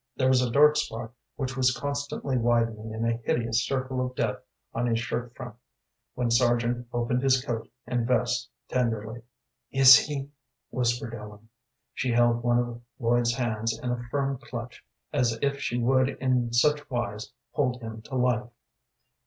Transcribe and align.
There 0.17 0.29
was 0.29 0.41
a 0.41 0.49
dark 0.49 0.77
spot 0.77 1.13
which 1.35 1.55
was 1.55 1.77
constantly 1.77 2.35
widening 2.35 2.91
in 2.91 3.05
a 3.05 3.17
hideous 3.17 3.63
circle 3.63 4.03
of 4.03 4.15
death 4.15 4.37
on 4.73 4.87
his 4.87 4.97
shirt 4.99 5.35
front 5.35 5.53
when 6.15 6.31
Sargent 6.31 6.87
opened 6.91 7.21
his 7.21 7.45
coat 7.45 7.69
and 7.85 8.07
vest 8.07 8.49
tenderly. 8.67 9.21
"Is 9.69 9.95
he" 9.99 10.31
whispered 10.71 11.13
Ellen. 11.13 11.49
She 11.93 12.09
held 12.13 12.41
one 12.41 12.57
of 12.57 12.81
Lloyd's 12.97 13.35
hands 13.35 13.77
in 13.77 13.91
a 13.91 14.03
firm 14.09 14.39
clutch 14.41 14.83
as 15.13 15.37
if 15.43 15.59
she 15.59 15.77
would 15.77 16.09
in 16.19 16.51
such 16.51 16.89
wise 16.89 17.31
hold 17.51 17.79
him 17.83 18.01
to 18.05 18.15
life. 18.15 18.49